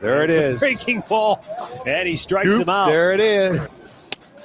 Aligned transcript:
There 0.00 0.22
it 0.22 0.30
is. 0.30 0.60
Breaking 0.60 1.02
ball. 1.08 1.44
And 1.86 2.06
he 2.08 2.16
strikes 2.16 2.48
Goop, 2.48 2.62
him 2.62 2.68
out. 2.68 2.88
There 2.88 3.12
it 3.12 3.20
is. 3.20 3.68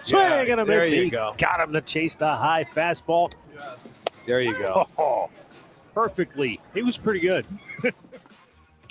Swing 0.03 0.21
Yeah, 0.21 0.39
and 0.41 0.61
a 0.61 0.65
there 0.65 0.79
miss. 0.81 0.91
you 0.91 1.03
He 1.03 1.09
go. 1.09 1.35
got 1.37 1.59
him 1.59 1.73
to 1.73 1.81
chase 1.81 2.15
the 2.15 2.33
high 2.33 2.63
fastball. 2.73 3.31
There 4.25 4.41
you 4.41 4.53
go. 4.57 4.87
Oh, 4.97 5.29
perfectly. 5.93 6.61
He 6.73 6.81
was 6.81 6.97
pretty 6.97 7.19
good. 7.19 7.45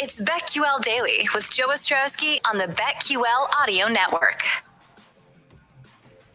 It's 0.01 0.21
BetQL 0.21 0.81
Daily 0.83 1.27
with 1.35 1.51
Joe 1.51 1.69
Ostrowski 1.69 2.39
on 2.49 2.57
the 2.59 2.67
BetQL 2.67 3.49
Audio 3.61 3.89
Network. 3.89 4.43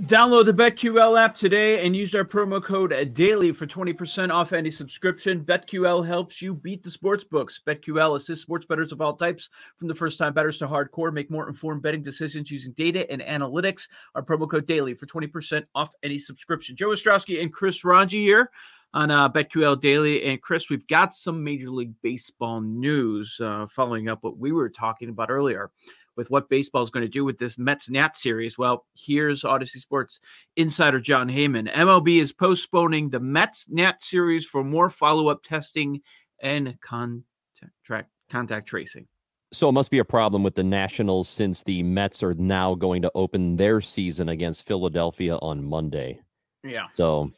Download 0.04 0.43
the 0.43 0.54
BetQL 0.54 1.17
app 1.17 1.33
today 1.33 1.86
and 1.86 1.95
use 1.95 2.13
our 2.13 2.25
promo 2.25 2.61
code 2.61 2.91
DAILY 3.13 3.54
for 3.54 3.65
20% 3.65 4.32
off 4.32 4.51
any 4.51 4.69
subscription. 4.69 5.45
BetQL 5.45 6.05
helps 6.05 6.41
you 6.41 6.54
beat 6.54 6.83
the 6.83 6.91
sports 6.91 7.23
books. 7.23 7.61
BetQL 7.65 8.18
assists 8.18 8.42
sports 8.42 8.65
bettors 8.65 8.92
of 8.92 9.00
all 9.00 9.14
types, 9.14 9.50
from 9.78 9.87
the 9.87 9.95
first 9.95 10.19
time 10.19 10.33
bettors 10.33 10.57
to 10.57 10.68
hardcore, 10.68 11.14
make 11.14 11.31
more 11.31 11.47
informed 11.47 11.83
betting 11.83 12.04
decisions 12.04 12.51
using 12.51 12.73
data 12.73 13.09
and 13.09 13.21
analytics. 13.21 13.87
Our 14.14 14.21
promo 14.21 14.50
code 14.51 14.68
DAILY 14.68 14.93
for 14.93 15.05
20% 15.05 15.64
off 15.73 15.93
any 16.04 16.20
subscription. 16.20 16.75
Joe 16.75 16.89
Ostrowski 16.89 17.42
and 17.42 17.54
Chris 17.54 17.83
Rongey 17.83 18.23
here 18.23 18.51
on 18.93 19.09
uh, 19.09 19.29
BetQL 19.29 19.79
Daily. 19.79 20.25
And 20.25 20.42
Chris, 20.42 20.70
we've 20.70 20.86
got 20.87 21.15
some 21.15 21.42
Major 21.42 21.70
League 21.70 21.93
Baseball 22.01 22.59
news 22.59 23.39
uh, 23.42 23.67
following 23.67 24.09
up 24.09 24.20
what 24.21 24.37
we 24.37 24.51
were 24.51 24.70
talking 24.70 25.07
about 25.07 25.31
earlier 25.31 25.71
with 26.15 26.29
what 26.29 26.49
baseball 26.49 26.83
is 26.83 26.89
going 26.89 27.05
to 27.05 27.09
do 27.09 27.25
with 27.25 27.37
this 27.39 27.57
Mets 27.57 27.89
Nat 27.89 28.15
series. 28.17 28.57
Well, 28.57 28.85
here's 28.95 29.43
Audacy 29.43 29.79
Sports 29.79 30.19
insider 30.55 30.99
Jon 30.99 31.27
Heyman. 31.29 31.71
MLB 31.71 32.22
is 32.22 32.31
postponing 32.33 33.09
the 33.09 33.19
Mets 33.19 33.66
Nat 33.69 34.02
series 34.02 34.45
for 34.45 34.63
more 34.63 34.89
follow 34.89 35.27
up 35.30 35.44
testing 35.44 36.02
and 36.42 36.78
contact, 36.81 38.09
contact 38.30 38.67
tracing. 38.67 39.08
So 39.52 39.70
it 39.70 39.73
must 39.73 39.92
be 39.92 40.00
a 40.00 40.05
problem 40.05 40.42
with 40.42 40.55
the 40.55 40.64
Nationals 40.64 41.30
since 41.30 41.61
the 41.64 41.83
Mets 41.83 42.23
are 42.23 42.33
now 42.33 42.73
going 42.73 43.02
to 43.03 43.11
open 43.14 43.55
their 43.55 43.81
season 43.81 44.30
against 44.30 44.66
Philadelphia 44.66 45.36
on 45.38 45.64
Monday. 45.64 46.20
Yeah. 46.64 46.88
So 46.94 47.31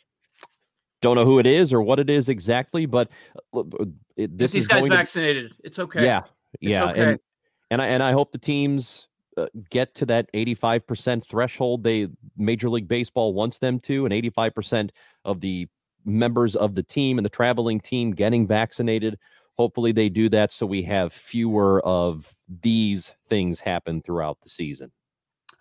don't 1.01 1.15
know 1.15 1.25
who 1.25 1.39
it 1.39 1.45
is 1.45 1.73
or 1.73 1.81
what 1.81 1.99
it 1.99 2.09
is 2.09 2.29
exactly, 2.29 2.85
but 2.85 3.09
uh, 3.53 3.63
this 4.15 4.27
Get 4.27 4.37
these 4.37 4.55
is 4.55 4.67
guys 4.67 4.79
going 4.79 4.91
to- 4.91 4.97
vaccinated. 4.97 5.51
It's 5.63 5.77
okay. 5.77 6.05
Yeah, 6.05 6.21
It's 6.61 6.71
yeah, 6.71 6.85
okay. 6.91 7.03
and 7.11 7.19
and 7.71 7.81
I 7.81 7.87
and 7.87 8.03
I 8.03 8.11
hope 8.11 8.31
the 8.31 8.37
teams 8.37 9.07
uh, 9.37 9.47
get 9.69 9.93
to 9.95 10.05
that 10.07 10.29
eighty-five 10.33 10.85
percent 10.85 11.25
threshold 11.25 11.83
they 11.83 12.07
Major 12.37 12.69
League 12.69 12.87
Baseball 12.87 13.33
wants 13.33 13.57
them 13.57 13.79
to, 13.81 14.05
and 14.05 14.13
eighty-five 14.13 14.53
percent 14.53 14.91
of 15.23 15.41
the 15.41 15.67
members 16.05 16.55
of 16.55 16.75
the 16.75 16.83
team 16.83 17.17
and 17.17 17.25
the 17.25 17.29
traveling 17.29 17.79
team 17.79 18.11
getting 18.11 18.47
vaccinated. 18.47 19.17
Hopefully, 19.57 19.91
they 19.91 20.09
do 20.09 20.29
that 20.29 20.51
so 20.51 20.65
we 20.65 20.83
have 20.83 21.13
fewer 21.13 21.81
of 21.85 22.33
these 22.61 23.13
things 23.29 23.59
happen 23.59 24.01
throughout 24.01 24.39
the 24.41 24.49
season. 24.49 24.91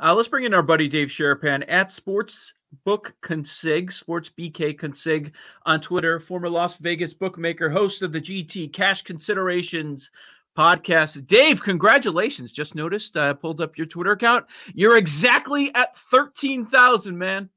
Uh, 0.00 0.12
let's 0.12 0.28
bring 0.28 0.44
in 0.44 0.52
our 0.52 0.62
buddy 0.62 0.88
Dave 0.88 1.08
Sharapan 1.08 1.64
at 1.68 1.92
Sports 1.92 2.52
Book 2.84 3.14
Consig, 3.22 3.92
Sports 3.92 4.30
BK 4.36 4.76
Consig 4.78 5.30
on 5.64 5.80
Twitter, 5.80 6.18
former 6.18 6.48
Las 6.48 6.76
Vegas 6.78 7.14
bookmaker, 7.14 7.70
host 7.70 8.02
of 8.02 8.12
the 8.12 8.20
GT 8.20 8.72
Cash 8.72 9.02
Considerations 9.02 10.10
podcast. 10.56 11.26
Dave, 11.26 11.62
congratulations. 11.62 12.52
Just 12.52 12.74
noticed, 12.74 13.16
I 13.16 13.28
uh, 13.30 13.34
pulled 13.34 13.60
up 13.60 13.76
your 13.76 13.86
Twitter 13.86 14.12
account. 14.12 14.46
You're 14.74 14.96
exactly 14.96 15.74
at 15.74 15.96
13,000, 15.96 17.16
man. 17.18 17.48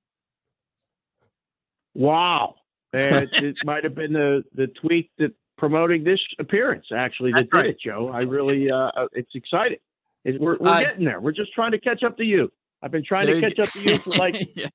Wow. 1.94 2.56
And 2.94 3.30
it 3.34 3.58
might 3.66 3.84
have 3.84 3.96
been 3.96 4.14
the, 4.14 4.44
the 4.56 4.68
tweet 4.68 5.12
that 5.18 5.34
promoting 5.58 6.06
this 6.06 6.22
appearance 6.40 6.86
actually 6.96 7.32
that 7.34 7.42
That's 7.42 7.54
right. 7.54 7.64
did 7.64 7.72
it, 7.72 7.82
Joe. 7.82 8.10
I 8.14 8.20
really, 8.24 8.72
uh, 8.72 8.90
it's 9.12 9.30
exciting. 9.36 9.78
It, 10.24 10.40
we're 10.40 10.58
we're 10.58 10.70
Uh, 10.70 10.80
getting 10.80 11.04
there. 11.04 11.20
We're 11.20 11.34
just 11.34 11.52
trying 11.54 11.72
to 11.74 11.80
catch 11.80 12.02
up 12.04 12.16
to 12.18 12.24
you. 12.24 12.50
I've 12.82 12.92
been 12.92 13.04
trying 13.04 13.28
to 13.28 13.42
catch 13.42 13.58
go. 13.58 13.64
up 13.64 13.70
to 13.72 13.82
you 13.82 13.98
for 13.98 14.10
like, 14.18 14.36
Yeah. 14.56 14.70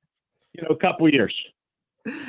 you 0.53 0.61
know, 0.61 0.69
a 0.69 0.75
couple 0.77 1.09
years. 1.11 1.33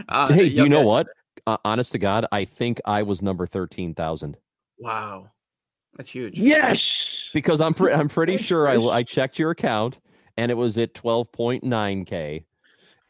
Uh, 0.09 0.33
hey, 0.33 0.49
do 0.49 0.63
you 0.63 0.69
know 0.71 0.83
what? 0.83 1.07
Uh, 1.47 1.59
honest 1.67 1.93
to 1.93 1.99
God, 1.99 2.25
I 2.33 2.45
think 2.47 2.81
I 2.87 3.03
was 3.03 3.21
number 3.21 3.47
thirteen 3.47 3.95
thousand 3.95 4.39
Wow. 4.79 5.31
That's 5.97 6.11
huge. 6.11 6.39
Yes. 6.39 6.77
because 7.33 7.61
I'm 7.61 7.75
pre- 7.75 7.93
I'm 7.93 8.09
pretty 8.09 8.37
sure 8.37 8.69
I 8.69 8.77
I 8.77 9.03
checked 9.03 9.39
your 9.39 9.51
account 9.51 10.01
and 10.37 10.51
it 10.51 10.55
was 10.55 10.77
at 10.79 10.95
twelve 10.95 11.31
point 11.33 11.63
nine 11.65 12.05
k, 12.05 12.45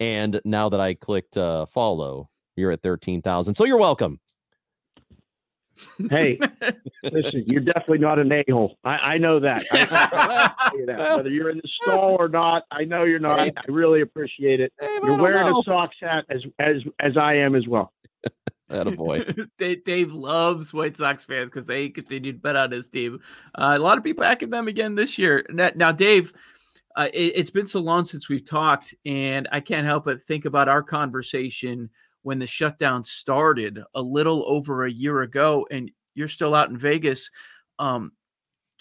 and 0.00 0.40
now 0.44 0.68
that 0.68 0.80
I 0.80 0.94
clicked 0.94 1.36
uh, 1.36 1.66
follow, 1.66 2.28
you're 2.56 2.70
at 2.70 2.82
thirteen 2.82 3.22
thousand. 3.22 3.54
So 3.54 3.64
you're 3.64 3.78
welcome. 3.78 4.20
Hey, 6.10 6.38
listen, 7.02 7.44
you're 7.48 7.60
definitely 7.62 7.98
not 7.98 8.18
an 8.20 8.32
a-hole. 8.32 8.78
I, 8.84 8.94
I 9.14 9.18
know 9.18 9.40
that. 9.40 9.64
I, 9.72 10.52
I 10.56 10.84
that. 10.86 11.16
Whether 11.16 11.30
you're 11.30 11.50
in 11.50 11.56
the 11.56 11.68
stall 11.82 12.16
or 12.18 12.28
not, 12.28 12.62
I 12.70 12.84
know 12.84 13.02
you're 13.04 13.18
not. 13.18 13.40
I 13.40 13.52
really 13.68 14.00
appreciate 14.02 14.60
it. 14.60 14.72
Hey, 14.80 15.00
You're 15.02 15.16
wearing 15.18 15.46
know. 15.46 15.60
a 15.60 15.62
Sox 15.64 15.96
hat 16.00 16.26
as 16.30 16.42
as 16.60 16.76
as 17.00 17.16
I 17.16 17.34
am 17.38 17.54
as 17.56 17.66
well. 17.66 17.92
Boy. 18.82 19.24
Dave, 19.58 20.12
loves 20.12 20.72
White 20.72 20.96
Sox 20.96 21.24
fans 21.24 21.46
because 21.46 21.66
they 21.66 21.88
continue 21.88 22.32
to 22.32 22.38
bet 22.38 22.56
on 22.56 22.72
his 22.72 22.88
team. 22.88 23.20
Uh, 23.54 23.74
a 23.76 23.78
lot 23.78 23.98
of 23.98 24.04
people 24.04 24.22
backing 24.22 24.50
them 24.50 24.68
again 24.68 24.94
this 24.94 25.16
year. 25.18 25.46
Now, 25.50 25.70
now 25.74 25.92
Dave, 25.92 26.32
uh, 26.96 27.08
it, 27.12 27.36
has 27.36 27.50
been 27.50 27.66
so 27.66 27.80
long 27.80 28.04
since 28.04 28.28
we've 28.28 28.44
talked, 28.44 28.94
and 29.04 29.48
I 29.52 29.60
can't 29.60 29.86
help 29.86 30.04
but 30.06 30.26
think 30.26 30.44
about 30.44 30.68
our 30.68 30.82
conversation 30.82 31.90
when 32.22 32.38
the 32.38 32.46
shutdown 32.46 33.04
started 33.04 33.78
a 33.94 34.02
little 34.02 34.44
over 34.46 34.84
a 34.84 34.90
year 34.90 35.22
ago, 35.22 35.66
and 35.70 35.90
you're 36.14 36.28
still 36.28 36.54
out 36.54 36.70
in 36.70 36.78
Vegas. 36.78 37.30
Um, 37.78 38.12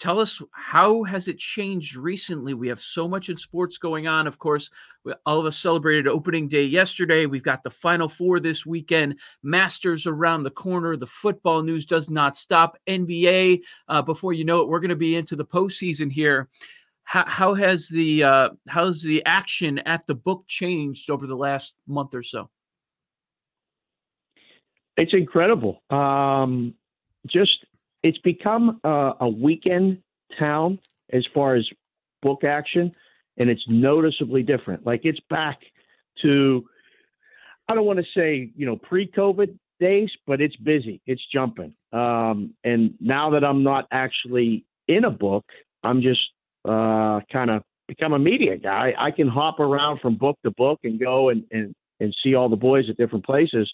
tell 0.04 0.20
us 0.20 0.42
how 0.50 1.02
has 1.04 1.28
it 1.28 1.38
changed 1.38 1.96
recently? 1.96 2.52
We 2.52 2.68
have 2.68 2.78
so 2.78 3.08
much 3.08 3.30
in 3.30 3.38
sports 3.38 3.78
going 3.78 4.06
on 4.06 4.26
of 4.26 4.38
course. 4.38 4.68
We, 5.02 5.14
all 5.24 5.40
of 5.40 5.46
us 5.46 5.56
celebrated 5.56 6.06
opening 6.06 6.46
day 6.46 6.64
yesterday. 6.64 7.24
We've 7.24 7.42
got 7.42 7.62
the 7.64 7.70
final 7.70 8.06
four 8.06 8.38
this 8.38 8.66
weekend. 8.66 9.18
Masters 9.42 10.06
around 10.06 10.42
the 10.42 10.50
corner. 10.50 10.98
The 10.98 11.06
football 11.06 11.62
news 11.62 11.86
does 11.86 12.10
not 12.10 12.36
stop. 12.36 12.76
Nba 12.86 13.62
uh, 13.88 14.02
before 14.02 14.34
you 14.34 14.44
know 14.44 14.60
it 14.60 14.68
we're 14.68 14.80
going 14.80 14.90
to 14.90 14.94
be 14.96 15.16
into 15.16 15.36
the 15.36 15.44
postseason 15.44 16.12
here. 16.12 16.50
How, 17.04 17.24
how 17.26 17.54
has 17.54 17.88
the 17.88 18.24
uh, 18.24 18.48
how's 18.68 19.02
the 19.02 19.24
action 19.24 19.78
at 19.78 20.06
the 20.06 20.14
book 20.14 20.44
changed 20.46 21.08
over 21.08 21.26
the 21.26 21.34
last 21.34 21.74
month 21.86 22.14
or 22.14 22.22
so? 22.22 22.50
It's 24.98 25.14
incredible. 25.14 25.82
Um, 25.88 26.74
just 27.26 27.64
it's 28.04 28.18
become 28.18 28.80
uh, 28.84 29.14
a 29.18 29.28
weekend 29.28 30.02
town 30.40 30.78
as 31.10 31.26
far 31.34 31.56
as 31.56 31.66
book 32.22 32.44
action, 32.44 32.92
and 33.38 33.50
it's 33.50 33.64
noticeably 33.66 34.42
different. 34.42 34.86
Like 34.86 35.00
it's 35.04 35.20
back 35.30 35.58
to 36.22 36.66
I 37.66 37.74
don't 37.74 37.86
want 37.86 37.98
to 37.98 38.04
say 38.16 38.50
you 38.54 38.66
know 38.66 38.76
pre-COVID 38.76 39.58
days, 39.80 40.10
but 40.26 40.40
it's 40.42 40.54
busy. 40.56 41.00
It's 41.06 41.22
jumping. 41.32 41.74
Um, 41.92 42.54
and 42.62 42.94
now 43.00 43.30
that 43.30 43.42
I'm 43.42 43.62
not 43.62 43.86
actually 43.90 44.66
in 44.86 45.04
a 45.04 45.10
book, 45.10 45.46
I'm 45.82 46.02
just 46.02 46.20
uh, 46.64 47.20
kind 47.34 47.50
of 47.50 47.62
become 47.88 48.12
a 48.12 48.18
media 48.18 48.58
guy. 48.58 48.92
I 48.98 49.12
can 49.12 49.28
hop 49.28 49.60
around 49.60 50.00
from 50.00 50.16
book 50.16 50.38
to 50.44 50.50
book 50.50 50.80
and 50.84 51.00
go 51.00 51.30
and 51.30 51.44
and 51.50 51.74
and 52.00 52.14
see 52.22 52.34
all 52.34 52.50
the 52.50 52.56
boys 52.56 52.90
at 52.90 52.98
different 52.98 53.24
places 53.24 53.72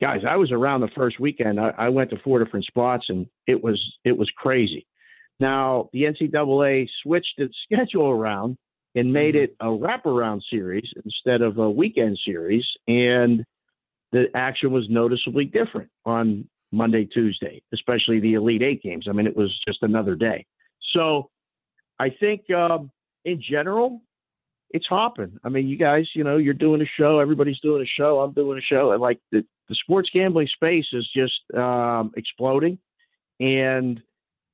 guys, 0.00 0.22
I 0.28 0.36
was 0.36 0.52
around 0.52 0.80
the 0.80 0.88
first 0.88 1.20
weekend. 1.20 1.60
I, 1.60 1.74
I 1.76 1.88
went 1.88 2.10
to 2.10 2.18
four 2.18 2.42
different 2.42 2.66
spots, 2.66 3.06
and 3.08 3.26
it 3.46 3.62
was 3.62 3.80
it 4.04 4.16
was 4.16 4.30
crazy. 4.36 4.86
Now 5.40 5.90
the 5.92 6.04
NCAA 6.04 6.88
switched 7.02 7.38
its 7.38 7.56
schedule 7.64 8.10
around 8.10 8.56
and 8.94 9.12
made 9.12 9.34
it 9.34 9.56
a 9.60 9.66
wraparound 9.66 10.42
series 10.48 10.88
instead 11.04 11.42
of 11.42 11.58
a 11.58 11.70
weekend 11.70 12.18
series, 12.24 12.64
and 12.86 13.44
the 14.12 14.28
action 14.34 14.70
was 14.70 14.88
noticeably 14.88 15.44
different 15.44 15.90
on 16.04 16.48
Monday, 16.70 17.04
Tuesday, 17.04 17.62
especially 17.72 18.20
the 18.20 18.34
Elite 18.34 18.62
Eight 18.62 18.82
games. 18.82 19.06
I 19.08 19.12
mean, 19.12 19.26
it 19.26 19.36
was 19.36 19.58
just 19.66 19.82
another 19.82 20.14
day. 20.14 20.46
So 20.92 21.30
I 21.98 22.10
think 22.10 22.50
um, 22.50 22.90
in 23.24 23.42
general, 23.42 24.02
it's 24.70 24.86
hopping. 24.86 25.38
I 25.44 25.48
mean, 25.48 25.68
you 25.68 25.76
guys, 25.76 26.08
you 26.14 26.24
know, 26.24 26.36
you're 26.36 26.54
doing 26.54 26.82
a 26.82 26.86
show. 26.98 27.20
Everybody's 27.20 27.60
doing 27.60 27.82
a 27.82 27.86
show. 27.86 28.20
I'm 28.20 28.32
doing 28.32 28.58
a 28.58 28.62
show. 28.62 28.92
And 28.92 29.00
like 29.00 29.20
the, 29.30 29.44
the 29.68 29.74
sports 29.74 30.10
gambling 30.12 30.48
space 30.48 30.86
is 30.92 31.08
just 31.14 31.40
um, 31.56 32.12
exploding, 32.16 32.78
and 33.40 34.02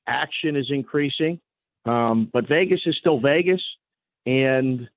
action 0.07 0.57
is 0.57 0.67
increasing. 0.71 1.41
Um, 1.85 2.29
but 2.33 2.49
Vegas 2.49 2.81
is 2.87 2.97
still 2.99 3.21
Vegas, 3.21 3.62
and 4.27 4.89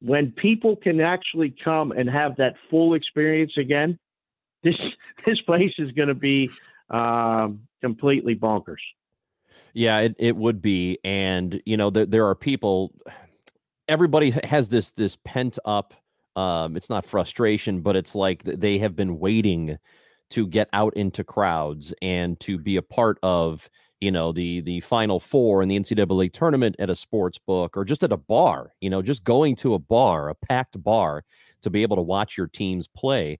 when 0.00 0.32
people 0.32 0.76
can 0.76 1.00
actually 1.00 1.54
come 1.64 1.92
and 1.92 2.08
have 2.08 2.36
that 2.36 2.54
full 2.70 2.94
experience 2.94 3.52
again, 3.56 3.98
this 4.62 4.76
this 5.24 5.40
place 5.42 5.72
is 5.78 5.92
going 5.92 6.08
to 6.08 6.14
be 6.14 6.50
um, 6.90 7.60
completely 7.82 8.34
bonkers. 8.34 8.82
Yeah, 9.72 10.00
it, 10.00 10.16
it 10.18 10.36
would 10.36 10.62
be. 10.62 10.98
And, 11.04 11.60
you 11.66 11.76
know, 11.76 11.90
there, 11.90 12.06
there 12.06 12.26
are 12.26 12.34
people, 12.34 12.92
everybody 13.88 14.30
has 14.44 14.68
this 14.68 14.90
this 14.90 15.16
pent 15.24 15.58
up 15.64 15.94
um, 16.36 16.76
it's 16.76 16.90
not 16.90 17.06
frustration, 17.06 17.80
but 17.80 17.96
it's 17.96 18.14
like 18.14 18.44
they 18.44 18.78
have 18.78 18.94
been 18.94 19.18
waiting 19.18 19.78
to 20.30 20.46
get 20.46 20.68
out 20.72 20.94
into 20.94 21.24
crowds 21.24 21.94
and 22.02 22.38
to 22.40 22.58
be 22.58 22.76
a 22.76 22.82
part 22.82 23.18
of 23.22 23.68
you 24.00 24.10
know 24.10 24.32
the 24.32 24.60
the 24.60 24.80
final 24.80 25.18
four 25.18 25.62
in 25.62 25.68
the 25.68 25.78
ncaa 25.78 26.32
tournament 26.32 26.76
at 26.78 26.90
a 26.90 26.96
sports 26.96 27.38
book 27.38 27.76
or 27.76 27.84
just 27.84 28.02
at 28.02 28.12
a 28.12 28.16
bar 28.16 28.72
you 28.80 28.90
know 28.90 29.00
just 29.00 29.24
going 29.24 29.56
to 29.56 29.74
a 29.74 29.78
bar 29.78 30.28
a 30.28 30.34
packed 30.34 30.82
bar 30.82 31.24
to 31.62 31.70
be 31.70 31.82
able 31.82 31.96
to 31.96 32.02
watch 32.02 32.36
your 32.36 32.46
teams 32.48 32.88
play. 32.88 33.38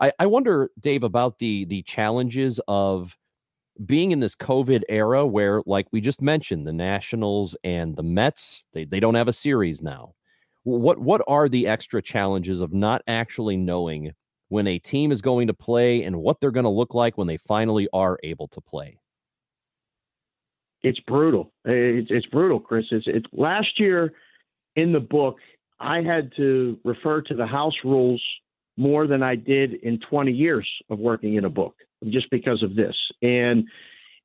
I 0.00 0.12
i 0.18 0.26
wonder 0.26 0.70
dave 0.78 1.02
about 1.02 1.38
the 1.38 1.64
the 1.64 1.82
challenges 1.82 2.60
of 2.68 3.16
being 3.84 4.12
in 4.12 4.20
this 4.20 4.36
covid 4.36 4.82
era 4.88 5.26
where 5.26 5.62
like 5.66 5.86
we 5.92 6.00
just 6.00 6.22
mentioned 6.22 6.66
the 6.66 6.72
nationals 6.72 7.56
and 7.64 7.96
the 7.96 8.02
mets 8.02 8.64
they, 8.72 8.84
they 8.84 9.00
don't 9.00 9.14
have 9.16 9.28
a 9.28 9.32
series 9.32 9.82
now 9.82 10.14
what 10.66 10.98
what 10.98 11.22
are 11.28 11.48
the 11.48 11.66
extra 11.66 12.02
challenges 12.02 12.60
of 12.60 12.72
not 12.72 13.02
actually 13.06 13.56
knowing 13.56 14.12
when 14.48 14.66
a 14.66 14.78
team 14.78 15.10
is 15.12 15.20
going 15.20 15.46
to 15.46 15.54
play 15.54 16.02
and 16.02 16.16
what 16.16 16.40
they're 16.40 16.50
going 16.50 16.64
to 16.64 16.70
look 16.70 16.94
like 16.94 17.16
when 17.18 17.26
they 17.26 17.36
finally 17.36 17.88
are 17.92 18.18
able 18.22 18.48
to 18.48 18.60
play 18.60 18.98
it's 20.86 21.00
brutal. 21.00 21.52
Eh, 21.66 21.72
it's, 21.72 22.10
it's 22.10 22.26
brutal, 22.26 22.60
Chris. 22.60 22.84
It's, 22.92 23.06
it's 23.08 23.26
last 23.32 23.80
year 23.80 24.12
in 24.76 24.92
the 24.92 25.00
book. 25.00 25.38
I 25.80 26.00
had 26.00 26.32
to 26.36 26.78
refer 26.84 27.22
to 27.22 27.34
the 27.34 27.46
house 27.46 27.74
rules 27.84 28.22
more 28.76 29.06
than 29.08 29.22
I 29.22 29.34
did 29.34 29.74
in 29.82 29.98
20 29.98 30.30
years 30.30 30.68
of 30.88 30.98
working 31.00 31.34
in 31.34 31.44
a 31.44 31.50
book, 31.50 31.74
just 32.08 32.30
because 32.30 32.62
of 32.62 32.76
this. 32.76 32.94
And 33.20 33.66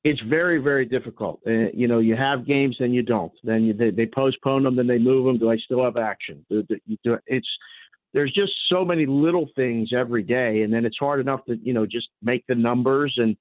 it's 0.03 0.21
very, 0.21 0.57
very 0.57 0.86
difficult. 0.86 1.42
Uh, 1.45 1.69
you 1.74 1.88
know, 1.88 2.00
you 2.00 2.15
have 2.15 2.45
games, 2.45 2.77
then 2.80 2.92
you 2.92 3.03
don't. 3.03 3.33
Then 3.44 3.63
you, 3.63 3.74
they, 3.74 3.92
they 3.92 4.07
postpone 4.07 4.63
them, 4.63 4.75
then 4.75 4.88
they 4.88 4.98
move 4.98 5.25
them. 5.25 5.38
Do 5.38 5.51
I 5.51 5.57
still 5.57 5.83
have 5.83 5.98
action? 5.98 6.45
Do, 6.50 6.63
do, 6.63 6.77
do, 7.03 7.18
it's 7.27 7.48
there's 8.13 8.33
just 8.33 8.51
so 8.69 8.83
many 8.83 9.06
little 9.06 9.48
things 9.56 9.92
every 9.95 10.24
day, 10.24 10.63
and 10.63 10.74
then 10.74 10.86
it's 10.86 10.98
hard 11.00 11.19
enough 11.19 11.45
to 11.45 11.56
you 11.56 11.74
know 11.74 11.86
just 11.86 12.09
make 12.21 12.45
the 12.48 12.56
numbers 12.56 13.13
and 13.18 13.38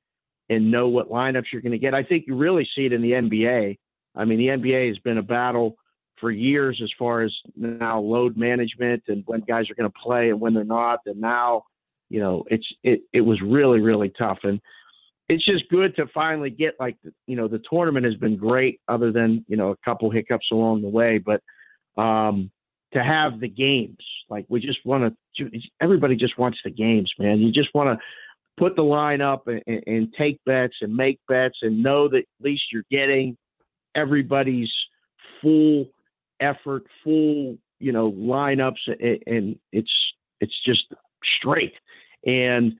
and 0.48 0.70
know 0.70 0.88
what 0.88 1.10
lineups 1.10 1.44
you're 1.52 1.62
going 1.62 1.72
to 1.72 1.78
get. 1.78 1.94
I 1.94 2.02
think 2.02 2.24
you 2.26 2.36
really 2.36 2.68
see 2.74 2.84
it 2.84 2.92
in 2.92 3.02
the 3.02 3.12
NBA. 3.12 3.78
I 4.16 4.24
mean, 4.24 4.38
the 4.38 4.48
NBA 4.48 4.88
has 4.88 4.98
been 4.98 5.18
a 5.18 5.22
battle 5.22 5.76
for 6.20 6.30
years 6.30 6.80
as 6.82 6.90
far 6.98 7.22
as 7.22 7.32
now 7.56 8.00
load 8.00 8.36
management 8.36 9.04
and 9.08 9.22
when 9.26 9.40
guys 9.40 9.70
are 9.70 9.74
going 9.74 9.90
to 9.90 9.98
play 9.98 10.30
and 10.30 10.40
when 10.40 10.52
they're 10.52 10.64
not. 10.64 11.00
And 11.06 11.20
now, 11.20 11.64
you 12.10 12.20
know, 12.20 12.44
it's 12.48 12.66
it 12.82 13.00
it 13.12 13.22
was 13.22 13.40
really 13.40 13.80
really 13.80 14.10
tough, 14.10 14.38
and 14.42 14.60
it's 15.30 15.44
just 15.44 15.68
good 15.68 15.94
to 15.94 16.06
finally 16.12 16.50
get 16.50 16.74
like 16.80 16.96
you 17.26 17.36
know 17.36 17.46
the 17.46 17.62
tournament 17.70 18.04
has 18.04 18.16
been 18.16 18.36
great, 18.36 18.80
other 18.88 19.12
than 19.12 19.44
you 19.48 19.56
know 19.56 19.70
a 19.70 19.76
couple 19.88 20.10
hiccups 20.10 20.48
along 20.50 20.82
the 20.82 20.88
way, 20.88 21.18
but 21.18 21.40
um, 21.96 22.50
to 22.92 23.02
have 23.02 23.38
the 23.38 23.48
games 23.48 23.98
like 24.28 24.44
we 24.48 24.60
just 24.60 24.84
want 24.84 25.16
to. 25.36 25.50
Everybody 25.80 26.16
just 26.16 26.36
wants 26.36 26.58
the 26.64 26.70
games, 26.70 27.12
man. 27.18 27.38
You 27.38 27.52
just 27.52 27.72
want 27.74 27.90
to 27.90 28.04
put 28.58 28.74
the 28.74 28.82
line 28.82 29.20
up 29.20 29.46
and, 29.46 29.62
and, 29.86 30.12
take 30.18 30.38
bets 30.44 30.74
and 30.82 30.94
make 30.94 31.18
bets 31.28 31.58
and 31.62 31.82
know 31.82 32.08
that 32.08 32.18
at 32.18 32.44
least 32.44 32.64
you're 32.72 32.84
getting 32.90 33.36
everybody's 33.94 34.70
full 35.40 35.86
effort, 36.40 36.82
full 37.04 37.56
you 37.78 37.92
know 37.92 38.10
lineups, 38.10 38.88
and 39.26 39.56
it's 39.72 39.92
it's 40.40 40.60
just 40.66 40.86
straight. 41.38 41.74
And 42.26 42.74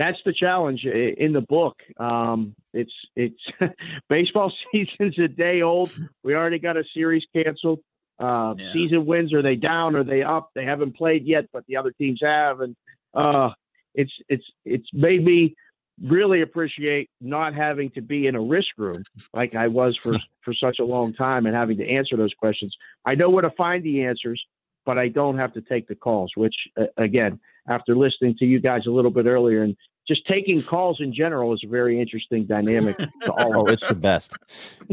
that's 0.00 0.18
the 0.24 0.32
challenge 0.32 0.84
in 0.86 1.34
the 1.34 1.42
book. 1.42 1.76
Um, 1.98 2.54
it's 2.72 2.92
it's 3.16 3.40
baseball 4.08 4.50
season's 4.72 5.18
a 5.18 5.28
day 5.28 5.60
old. 5.60 5.92
We 6.24 6.34
already 6.34 6.58
got 6.58 6.78
a 6.78 6.84
series 6.94 7.24
canceled. 7.34 7.80
Uh, 8.18 8.54
yeah. 8.56 8.72
Season 8.72 9.04
wins 9.04 9.34
are 9.34 9.42
they 9.42 9.56
down? 9.56 9.94
Are 9.96 10.04
they 10.04 10.22
up? 10.22 10.50
They 10.54 10.64
haven't 10.64 10.96
played 10.96 11.26
yet, 11.26 11.46
but 11.52 11.64
the 11.66 11.76
other 11.76 11.90
teams 11.92 12.20
have, 12.22 12.60
and 12.60 12.74
uh, 13.14 13.50
it's 13.94 14.12
it's 14.28 14.44
it's 14.64 14.88
made 14.94 15.22
me 15.22 15.54
really 16.02 16.40
appreciate 16.40 17.10
not 17.20 17.54
having 17.54 17.90
to 17.90 18.00
be 18.00 18.26
in 18.26 18.34
a 18.34 18.40
risk 18.40 18.68
room 18.78 19.02
like 19.34 19.54
I 19.54 19.68
was 19.68 19.98
for 20.02 20.14
for 20.44 20.54
such 20.54 20.78
a 20.78 20.84
long 20.84 21.12
time 21.12 21.44
and 21.44 21.54
having 21.54 21.76
to 21.76 21.86
answer 21.86 22.16
those 22.16 22.32
questions. 22.32 22.74
I 23.04 23.16
know 23.16 23.28
where 23.28 23.42
to 23.42 23.50
find 23.50 23.84
the 23.84 24.04
answers, 24.04 24.42
but 24.86 24.96
I 24.96 25.08
don't 25.08 25.36
have 25.36 25.52
to 25.54 25.60
take 25.60 25.88
the 25.88 25.94
calls. 25.94 26.32
Which 26.36 26.56
uh, 26.78 26.84
again, 26.96 27.38
after 27.68 27.94
listening 27.94 28.36
to 28.38 28.46
you 28.46 28.60
guys 28.60 28.86
a 28.86 28.90
little 28.90 29.10
bit 29.10 29.26
earlier 29.26 29.62
and 29.62 29.76
just 30.06 30.26
taking 30.26 30.62
calls 30.62 31.00
in 31.00 31.12
general 31.12 31.52
is 31.52 31.62
a 31.64 31.68
very 31.68 32.00
interesting 32.00 32.44
dynamic 32.44 32.96
to 33.24 33.32
all. 33.32 33.60
oh, 33.60 33.66
it's 33.66 33.86
the 33.86 33.94
best. 33.94 34.36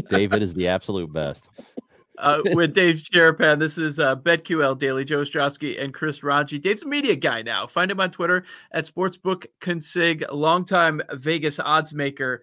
David 0.08 0.42
is 0.42 0.54
the 0.54 0.68
absolute 0.68 1.12
best 1.12 1.48
uh, 2.18 2.42
with 2.54 2.74
Dave 2.74 2.96
Sharapan. 2.96 3.58
This 3.58 3.78
is 3.78 3.98
uh, 3.98 4.16
BetQL 4.16 4.78
Daily, 4.78 5.04
Joe 5.04 5.22
Ostrowski 5.22 5.82
and 5.82 5.94
Chris 5.94 6.20
Rongey. 6.20 6.60
Dave's 6.60 6.82
a 6.82 6.86
media 6.86 7.16
guy 7.16 7.42
now. 7.42 7.66
Find 7.66 7.90
him 7.90 8.00
on 8.00 8.10
Twitter 8.10 8.44
at 8.72 8.86
Sportsbook 8.86 9.46
Consig, 9.60 10.24
longtime 10.30 11.02
Vegas 11.12 11.58
odds 11.58 11.94
maker. 11.94 12.42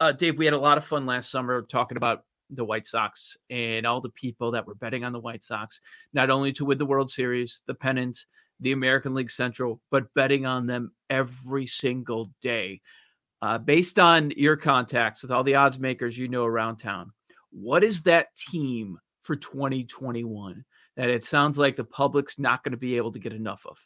Uh, 0.00 0.12
Dave, 0.12 0.38
we 0.38 0.44
had 0.44 0.54
a 0.54 0.58
lot 0.58 0.78
of 0.78 0.84
fun 0.84 1.06
last 1.06 1.30
summer 1.30 1.62
talking 1.62 1.96
about 1.96 2.24
the 2.50 2.64
White 2.64 2.86
Sox 2.86 3.36
and 3.50 3.86
all 3.86 4.00
the 4.00 4.10
people 4.10 4.50
that 4.50 4.66
were 4.66 4.74
betting 4.74 5.04
on 5.04 5.12
the 5.12 5.20
White 5.20 5.42
Sox, 5.42 5.80
not 6.12 6.28
only 6.28 6.52
to 6.52 6.64
win 6.64 6.78
the 6.78 6.86
World 6.86 7.10
Series, 7.10 7.62
the 7.66 7.74
pennant, 7.74 8.18
the 8.60 8.72
American 8.72 9.14
League 9.14 9.30
Central, 9.30 9.80
but 9.90 10.12
betting 10.14 10.46
on 10.46 10.66
them 10.66 10.92
every 11.10 11.66
single 11.66 12.30
day. 12.42 12.80
Uh, 13.40 13.58
based 13.58 13.98
on 13.98 14.30
your 14.36 14.56
contacts 14.56 15.22
with 15.22 15.32
all 15.32 15.42
the 15.42 15.56
odds 15.56 15.78
makers 15.78 16.16
you 16.16 16.28
know 16.28 16.44
around 16.44 16.76
town, 16.76 17.12
what 17.50 17.82
is 17.82 18.02
that 18.02 18.34
team 18.36 18.98
for 19.22 19.34
2021 19.36 20.64
that 20.96 21.10
it 21.10 21.24
sounds 21.24 21.58
like 21.58 21.76
the 21.76 21.84
public's 21.84 22.38
not 22.38 22.62
going 22.62 22.72
to 22.72 22.78
be 22.78 22.96
able 22.96 23.12
to 23.12 23.18
get 23.18 23.32
enough 23.32 23.66
of? 23.66 23.78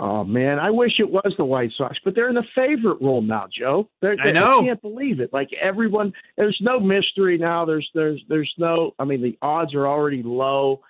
Oh 0.00 0.22
man, 0.22 0.60
I 0.60 0.70
wish 0.70 1.00
it 1.00 1.10
was 1.10 1.34
the 1.36 1.44
White 1.44 1.72
Sox, 1.76 1.98
but 2.04 2.14
they're 2.14 2.28
in 2.28 2.36
the 2.36 2.44
favorite 2.54 2.98
role 3.00 3.20
now, 3.20 3.46
Joe. 3.52 3.90
They're, 4.00 4.16
I 4.20 4.30
know. 4.30 4.60
I 4.60 4.64
can't 4.64 4.80
believe 4.80 5.18
it. 5.18 5.32
Like 5.32 5.48
everyone, 5.60 6.12
there's 6.36 6.58
no 6.60 6.78
mystery 6.78 7.36
now. 7.36 7.64
There's 7.64 7.88
there's 7.94 8.22
there's 8.28 8.52
no. 8.58 8.92
I 8.98 9.04
mean, 9.04 9.22
the 9.22 9.36
odds 9.42 9.74
are 9.74 9.88
already 9.88 10.22
low, 10.22 10.82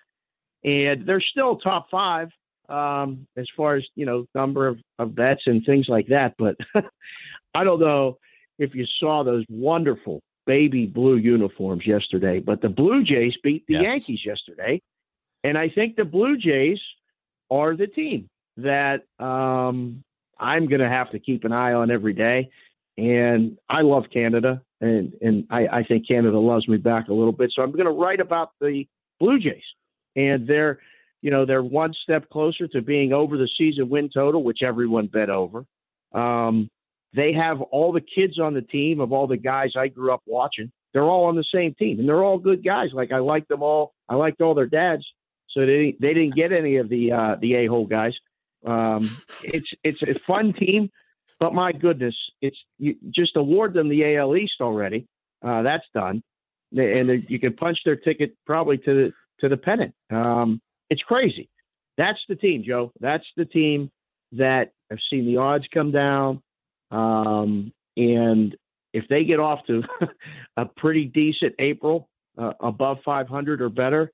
and 0.65 1.07
they're 1.07 1.21
still 1.21 1.57
top 1.57 1.89
five 1.91 2.29
um, 2.69 3.27
as 3.37 3.47
far 3.57 3.77
as 3.77 3.85
you 3.95 4.07
know 4.07 4.27
number 4.35 4.67
of, 4.67 4.79
of 4.99 5.15
bets 5.15 5.43
and 5.47 5.65
things 5.65 5.87
like 5.89 6.09
that. 6.09 6.35
But 6.39 6.57
I 7.55 7.65
don't 7.65 7.81
know 7.81 8.19
if 8.59 8.75
you 8.75 8.87
saw 9.01 9.25
those 9.25 9.45
wonderful 9.49 10.21
baby 10.47 10.87
blue 10.87 11.17
uniforms 11.17 11.87
yesterday, 11.87 12.41
but 12.41 12.61
the 12.63 12.69
Blue 12.69 13.05
Jays 13.05 13.35
beat 13.43 13.65
the 13.69 13.75
yes. 13.75 13.83
Yankees 13.83 14.21
yesterday. 14.25 14.81
And 15.45 15.57
I 15.57 15.69
think 15.69 15.97
the 15.97 16.05
Blue 16.05 16.37
Jays 16.37 16.81
are 17.51 17.77
the 17.77 17.87
team 17.87 18.29
that 18.57 19.03
um, 19.19 20.03
I'm 20.39 20.67
going 20.67 20.81
to 20.81 20.89
have 20.89 21.11
to 21.11 21.19
keep 21.19 21.45
an 21.45 21.53
eye 21.53 21.75
on 21.75 21.91
every 21.91 22.15
day. 22.15 22.51
And 22.97 23.59
I 23.69 23.83
love 23.83 24.07
Canada, 24.13 24.63
and, 24.81 25.13
and 25.21 25.47
I, 25.51 25.69
I 25.69 25.83
think 25.85 26.09
Canada 26.09 26.39
loves 26.39 26.67
me 26.67 26.79
back 26.79 27.09
a 27.09 27.15
little 27.15 27.33
bit. 27.33 27.53
So 27.55 27.63
I'm 27.63 27.71
going 27.71 27.85
to 27.85 27.93
write 27.93 28.21
about 28.21 28.51
the 28.61 28.89
Blue 29.21 29.39
Jays. 29.39 29.63
And 30.19 30.47
they're, 30.49 30.81
you 31.23 31.31
know, 31.31 31.47
they're 31.47 31.63
one 31.63 31.95
step 32.03 32.29
closer 32.31 32.67
to 32.69 32.83
being 32.83 33.13
over 33.13 33.37
the 33.37 33.49
season 33.57 33.89
win 33.89 34.11
total, 34.13 34.43
which 34.43 34.61
everyone 34.65 35.07
bet 35.07 35.31
over. 35.31 35.65
Um, 36.13 36.69
they 37.15 37.33
have 37.33 37.61
all 37.61 37.93
the 37.93 38.01
kids 38.01 38.39
on 38.39 38.55
the 38.55 38.63
team 38.63 39.01
of 39.01 39.13
all 39.13 39.27
the 39.27 39.37
guys 39.37 39.73
I 39.77 39.89
grew 39.89 40.13
up 40.13 40.23
watching. 40.27 40.71
They're 40.93 41.05
all 41.05 41.25
on 41.25 41.37
the 41.37 41.45
same 41.55 41.75
team, 41.75 42.01
and 42.01 42.09
they're 42.09 42.25
all 42.25 42.39
good 42.39 42.65
guys. 42.65 42.91
Like 42.93 43.13
I 43.13 43.19
like 43.19 43.47
them 43.49 43.63
all. 43.63 43.93
I 44.09 44.15
liked 44.17 44.41
all 44.41 44.55
their 44.55 44.67
dads, 44.67 45.07
so 45.51 45.65
they 45.65 45.95
they 46.01 46.15
didn't 46.15 46.35
get 46.35 46.53
any 46.53 46.77
of 46.77 46.89
the 46.89 47.13
uh, 47.13 47.37
the 47.41 47.55
a 47.55 47.67
hole 47.67 47.87
guys. 47.87 48.15
Um, 48.67 49.17
it's 49.43 49.69
it's 49.85 50.03
a 50.03 50.19
fun 50.27 50.55
team, 50.55 50.91
but 51.39 51.55
my 51.55 51.73
goodness, 51.73 52.17
it's 52.41 52.57
you 52.79 52.97
just 53.11 53.37
award 53.37 53.75
them 53.75 53.89
the 53.89 54.17
AL 54.17 54.37
East 54.37 54.61
already. 54.61 55.07
Uh, 55.43 55.63
that's 55.63 55.85
done, 55.95 56.23
and 56.77 57.25
you 57.29 57.39
can 57.39 57.55
punch 57.55 57.79
their 57.85 57.97
ticket 57.97 58.35
probably 58.47 58.79
to 58.79 58.95
the 58.95 59.13
to 59.41 59.49
the 59.49 59.57
pennant. 59.57 59.95
Um, 60.11 60.61
it's 60.91 61.03
crazy. 61.03 61.49
That's 61.97 62.19
the 62.29 62.37
team, 62.37 62.63
Joe. 62.65 62.93
That's 63.01 63.27
the 63.37 63.45
team 63.45 63.91
that 64.33 64.73
I've 64.91 64.99
seen 65.11 65.27
the 65.27 65.39
odds 65.39 65.67
come 65.73 65.91
down. 65.91 66.43
Um, 66.91 67.73
and 67.97 68.57
if 68.93 69.09
they 69.09 69.25
get 69.25 69.41
off 69.41 69.67
to 69.67 69.83
a 70.57 70.67
pretty 70.67 71.05
decent 71.07 71.55
April, 71.59 72.09
uh, 72.37 72.53
above 72.61 72.99
500 73.05 73.61
or 73.61 73.69
better, 73.69 74.13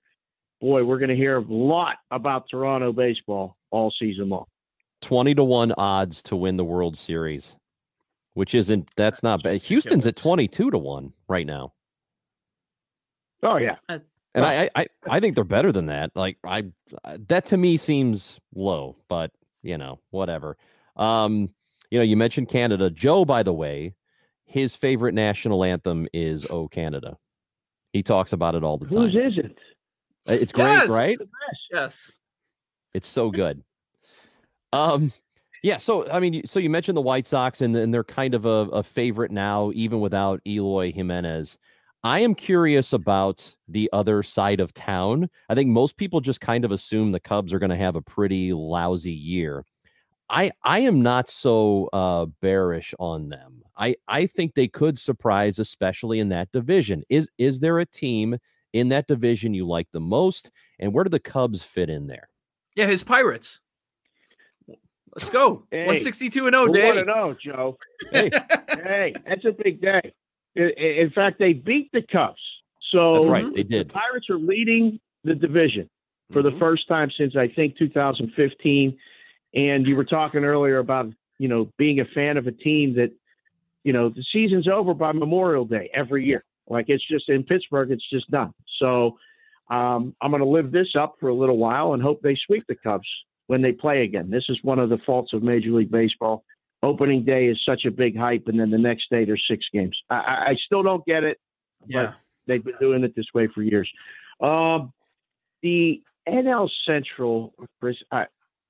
boy, 0.61 0.85
we're 0.85 0.99
going 0.99 1.11
to 1.11 1.17
hear 1.17 1.37
a 1.37 1.41
lot 1.47 1.97
about 2.11 2.49
Toronto 2.51 2.93
baseball 2.93 3.57
all 3.71 3.93
season 3.99 4.31
long. 4.31 4.47
20 5.03 5.35
to 5.35 5.45
1 5.45 5.73
odds 5.77 6.23
to 6.25 6.37
win 6.37 6.57
the 6.57 6.65
World 6.65 6.97
Series, 6.97 7.57
which 8.33 8.55
isn't, 8.55 8.89
that's 8.97 9.23
not 9.23 9.43
bad. 9.43 9.61
Houston's 9.63 10.07
at 10.07 10.17
22 10.17 10.71
to 10.71 10.79
1 10.79 11.13
right 11.29 11.47
now. 11.47 11.75
Oh, 13.43 13.59
yeah. 13.59 13.77
And 14.35 14.45
I, 14.45 14.69
I, 14.75 14.87
I 15.09 15.21
think 15.21 15.37
they're 15.37 15.45
better 15.45 15.71
than 15.71 15.87
that. 15.87 16.11
Like 16.17 16.39
I, 16.45 16.65
that 17.29 17.47
to 17.47 17.57
me 17.57 17.77
seems 17.77 18.41
low, 18.55 18.97
but 19.09 19.31
you 19.63 19.79
know, 19.79 20.01
whatever. 20.11 20.57
Um, 20.97 21.51
you 21.91 21.99
know, 21.99 22.05
you 22.05 22.17
mentioned 22.17 22.49
Canada. 22.49 22.91
Joe, 22.91 23.25
by 23.25 23.45
the 23.45 23.53
way, 23.53 23.95
his 24.45 24.75
favorite 24.75 25.15
national 25.15 25.63
anthem 25.63 26.09
is 26.13 26.47
"Oh 26.51 26.67
Canada." 26.67 27.17
He 27.93 28.03
talks 28.03 28.33
about 28.33 28.57
it 28.57 28.65
all 28.65 28.77
the 28.77 28.87
time. 28.87 29.03
Whose 29.03 29.15
is 29.15 29.39
it? 29.39 29.57
It's 30.27 30.53
great, 30.53 30.65
yes, 30.65 30.89
right? 30.89 31.19
Yes. 31.71 32.19
It's 32.93 33.07
so 33.07 33.31
good. 33.31 33.63
Um, 34.73 35.13
yeah. 35.63 35.77
So 35.77 36.11
I 36.11 36.19
mean, 36.19 36.45
so 36.45 36.59
you 36.59 36.71
mentioned 36.71 36.97
the 36.97 37.03
White 37.03 37.27
Sox, 37.27 37.61
and, 37.61 37.77
and 37.77 37.95
they're 37.95 38.03
kind 38.03 38.35
of 38.35 38.47
a, 38.47 38.69
a 38.73 38.83
favorite 38.83 39.31
now, 39.31 39.71
even 39.75 40.01
without 40.01 40.41
Eloy 40.45 40.93
Jimenez. 40.93 41.59
I 42.05 42.21
am 42.21 42.35
curious 42.35 42.93
about 42.93 43.57
the 43.67 43.89
other 43.95 44.23
side 44.23 44.61
of 44.61 44.75
town. 44.75 45.31
I 45.49 45.55
think 45.55 45.71
most 45.71 45.97
people 45.97 46.21
just 46.21 46.43
kind 46.43 46.63
of 46.63 46.71
assume 46.71 47.13
the 47.13 47.19
Cubs 47.19 47.51
are 47.55 47.59
going 47.59 47.71
to 47.71 47.77
have 47.77 47.97
a 47.97 48.03
pretty 48.03 48.53
lousy 48.53 49.11
year. 49.11 49.65
I 50.29 50.51
I 50.63 50.81
am 50.81 51.03
not 51.03 51.31
so 51.31 51.89
uh, 51.95 52.27
bearish 52.43 52.93
on 52.99 53.31
them. 53.31 53.63
I 53.77 53.97
I 54.07 54.27
think 54.27 54.55
they 54.55 54.69
could 54.69 54.99
surprise, 54.99 55.59
especially 55.59 56.19
in 56.21 56.29
that 56.29 56.53
division. 56.53 57.05
Is 57.09 57.31
is 57.39 57.61
there 57.61 57.79
a 57.79 57.87
team 57.87 58.37
in 58.75 58.91
that 58.91 59.07
division 59.07 59.55
you 59.55 59.67
like 59.67 59.91
the 59.91 60.01
most, 60.01 60.51
and 60.79 60.93
where 60.93 61.05
do 61.05 61.11
the 61.11 61.21
Cubs 61.21 61.63
fit 61.63 61.89
in 61.89 62.07
there? 62.07 62.29
Yeah, 62.75 62.87
his 62.87 63.03
Pirates. 63.03 63.61
Let's 65.15 65.31
go. 65.31 65.67
Hey, 65.71 65.87
162 65.87 66.47
and 66.49 66.55
0, 66.55 66.67
Who 66.67 66.73
Dave. 66.73 66.85
want 66.85 66.99
to 66.99 67.05
know, 67.05 67.37
Joe? 67.41 67.79
Hey, 68.11 68.31
hey, 68.69 69.15
that's 69.27 69.45
a 69.45 69.53
big 69.53 69.81
day. 69.81 70.13
In 70.57 71.11
fact, 71.15 71.39
they 71.39 71.53
beat 71.53 71.91
the 71.93 72.03
Cubs. 72.03 72.41
So 72.93 73.15
that's 73.15 73.29
right. 73.29 73.55
They 73.55 73.63
the 73.63 73.69
did. 73.69 73.89
Pirates 73.93 74.31
are 74.31 74.39
leading 74.39 75.01
the 75.25 75.35
division 75.35 75.89
for 76.33 76.43
the 76.43 76.51
Mhm. 76.51 76.59
first 76.59 76.87
time 76.89 77.11
since 77.11 77.35
I 77.37 77.49
think 77.49 77.77
2015. 77.77 78.97
And 79.55 79.87
you 79.87 79.97
were 79.97 80.05
talking 80.05 80.45
earlier 80.45 80.79
about 80.79 81.13
you 81.39 81.49
know 81.49 81.71
being 81.77 82.01
a 82.01 82.05
fan 82.05 82.37
of 82.37 82.47
a 82.47 82.53
team 82.53 82.95
that 82.95 83.11
you 83.83 83.93
know 83.93 84.09
the 84.09 84.23
season's 84.33 84.69
over 84.69 84.95
by 84.95 85.13
Memorial 85.13 85.65
Day 85.65 85.91
every 85.93 86.25
year. 86.25 86.45
Like 86.69 86.87
it's 86.89 87.07
just 87.07 87.29
in 87.29 87.43
Pittsburgh, 87.43 87.91
it's 87.91 88.09
just 88.09 88.31
done. 88.31 88.53
So 88.79 89.19
um, 89.71 90.15
I'm 90.21 90.31
going 90.31 90.43
to 90.43 90.49
live 90.49 90.71
this 90.73 90.95
up 90.95 91.17
for 91.21 91.29
a 91.29 91.35
little 91.35 91.57
while 91.57 91.95
and 91.95 92.03
hope 92.03 92.21
they 92.23 92.37
sweep 92.47 92.67
the 92.67 92.75
Cubs 92.75 93.09
when 93.47 93.63
they 93.63 93.73
play 93.73 94.03
again. 94.03 94.31
This 94.31 94.45
is 94.49 94.59
one 94.63 94.79
of 94.79 94.89
the 94.91 94.99
faults 94.99 95.33
of 95.33 95.43
Major 95.43 95.71
League 95.71 95.91
Baseball. 95.91 96.45
Opening 96.85 97.25
day 97.25 97.47
is 97.47 97.59
such 97.67 97.85
a 97.87 97.91
big 97.91 98.17
hype, 98.17 98.45
and 98.47 98.61
then 98.61 98.71
the 98.71 98.79
next 98.79 99.09
day 99.11 99.25
there's 99.25 99.45
six 99.49 99.65
games. 99.73 99.99
I, 100.11 100.17
I, 100.51 100.57
still 100.67 100.83
don't 100.83 101.05
get 101.07 101.25
it, 101.25 101.39
Yeah. 101.87 102.13
they've 102.47 102.63
been 102.63 102.75
doing 102.79 103.05
it 103.05 103.17
this 103.17 103.27
way 103.33 103.49
for 103.49 103.63
years. 103.63 103.91
Um, 104.41 104.93
the 105.63 106.03
NL 106.29 106.69
Central, 106.87 107.55
Chris, 107.81 107.97
I, 108.13 108.27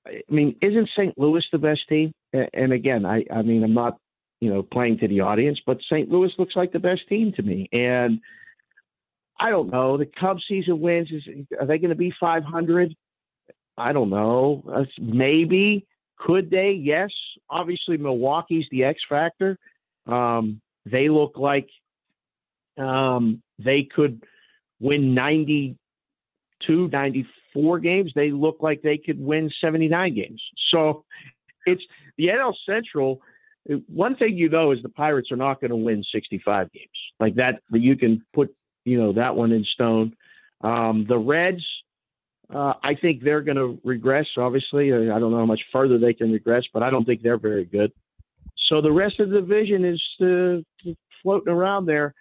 I 0.06 0.21
mean, 0.28 0.56
isn't 0.61 0.90
St. 0.97 1.18
Louis 1.18 1.44
the 1.50 1.59
best 1.59 1.80
team? 1.88 2.12
And 2.33 2.73
again, 2.73 3.04
I, 3.04 3.25
I 3.33 3.42
mean, 3.42 3.64
I'm 3.64 3.75
not, 3.75 3.99
you 4.40 4.52
know, 4.52 4.62
playing 4.62 4.99
to 4.99 5.09
the 5.09 5.21
audience, 5.21 5.61
but 5.66 5.78
St. 5.90 6.09
Louis 6.09 6.30
looks 6.38 6.54
like 6.54 6.73
the 6.73 6.78
best 6.78 7.09
team 7.09 7.33
to 7.33 7.42
me. 7.42 7.68
And 7.73 8.21
I 9.40 9.50
don't 9.50 9.73
know. 9.73 9.97
The 9.97 10.06
Cubs 10.06 10.44
season 10.49 10.80
wins. 10.80 11.11
Is 11.11 11.23
are 11.59 11.66
they 11.66 11.78
going 11.78 11.90
to 11.90 11.97
be 11.97 12.12
500? 12.21 12.94
I 13.76 13.92
don't 13.92 14.11
know. 14.11 14.62
Uh, 14.73 14.85
maybe. 15.00 15.87
Could 16.25 16.50
they? 16.50 16.71
Yes. 16.73 17.11
Obviously, 17.50 17.99
Milwaukee's 17.99 18.66
the 18.71 18.85
X 18.85 19.00
factor. 19.09 19.59
Um, 20.07 20.61
they 20.87 21.09
look 21.09 21.37
like 21.37 21.69
um, 22.78 23.43
they 23.59 23.83
could 23.83 24.23
win 24.81 25.14
92, 25.14 26.88
94 26.88 27.78
games. 27.81 28.12
They 28.14 28.31
look 28.31 28.59
like 28.61 28.83
they 28.83 28.97
could 28.99 29.21
win 29.21 29.50
79 29.61 30.14
games. 30.14 30.43
So 30.71 31.04
it's 31.66 31.83
the 32.16 32.28
NL 32.28 32.54
Central. 32.66 33.21
One 33.87 34.16
thing 34.16 34.37
you 34.37 34.49
know 34.49 34.73
is 34.73 34.83
the 34.83 34.88
Pirates 34.88 35.31
are 35.31 35.37
not 35.37 35.61
going 35.61 35.71
to 35.71 35.76
win 35.76 36.04
65 36.12 36.73
games 36.73 36.88
like 37.21 37.35
that. 37.37 37.61
You 37.71 37.97
can 37.97 38.25
put 38.33 38.54
you 38.85 38.99
know 38.99 39.12
that 39.12 39.37
one 39.37 39.52
in 39.52 39.64
stone. 39.64 40.16
Um, 40.61 41.07
the 41.09 41.19
Reds, 41.19 41.64
uh, 42.55 42.75
I 42.85 42.95
think 42.95 43.23
they're 43.23 43.43
going 43.43 43.57
to 43.57 43.81
regress. 43.83 44.27
Obviously, 44.37 44.93
I 44.93 45.19
don't 45.19 45.33
know 45.33 45.39
how 45.39 45.47
much 45.47 45.63
further 45.73 45.99
they 45.99 46.15
can 46.15 46.31
regress, 46.31 46.63
but 46.73 46.83
I 46.83 46.91
don't 46.91 47.05
think 47.05 47.23
they're 47.23 47.39
very 47.39 47.65
good. 47.65 47.93
So 48.69 48.81
the 48.81 48.93
rest 48.93 49.19
of 49.19 49.31
the 49.31 49.41
division 49.41 49.85
is 49.85 50.03
uh, 50.21 50.93
floating 51.23 51.53
around 51.53 51.87
there. 51.87 52.15